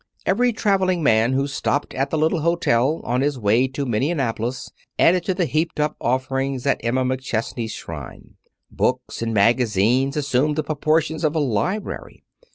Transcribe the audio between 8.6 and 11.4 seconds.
Books and magazines assumed the proportions of a